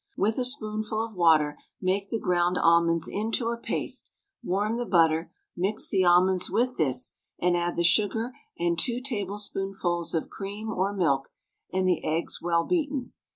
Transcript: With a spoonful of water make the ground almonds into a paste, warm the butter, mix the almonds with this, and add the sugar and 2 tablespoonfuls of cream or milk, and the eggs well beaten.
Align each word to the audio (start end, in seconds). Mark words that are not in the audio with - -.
With 0.17 0.39
a 0.39 0.45
spoonful 0.45 1.03
of 1.05 1.13
water 1.13 1.59
make 1.79 2.09
the 2.09 2.19
ground 2.19 2.57
almonds 2.59 3.07
into 3.07 3.49
a 3.49 3.57
paste, 3.57 4.11
warm 4.41 4.73
the 4.73 4.85
butter, 4.87 5.31
mix 5.55 5.89
the 5.89 6.03
almonds 6.05 6.49
with 6.49 6.75
this, 6.77 7.11
and 7.37 7.55
add 7.55 7.75
the 7.75 7.83
sugar 7.83 8.33
and 8.57 8.79
2 8.79 8.99
tablespoonfuls 9.01 10.15
of 10.15 10.27
cream 10.31 10.69
or 10.71 10.91
milk, 10.91 11.29
and 11.71 11.87
the 11.87 12.03
eggs 12.03 12.41
well 12.41 12.63
beaten. 12.63 13.13